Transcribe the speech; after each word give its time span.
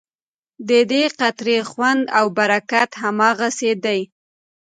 ددې 0.69 1.03
قطرې 1.19 1.59
خوند 1.69 2.01
او 2.17 2.25
برکت 2.37 2.89
هماغسې 3.03 3.71
دی. 3.83 4.01